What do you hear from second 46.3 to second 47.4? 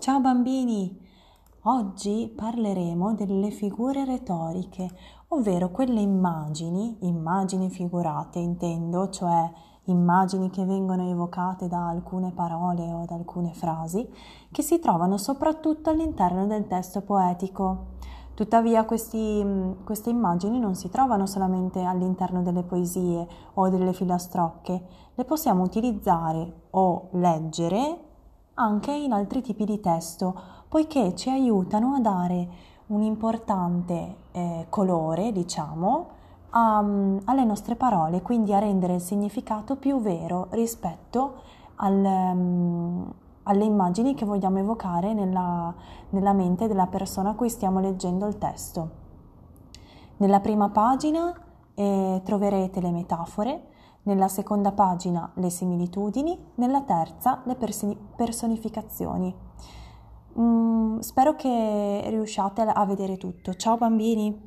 mente della persona a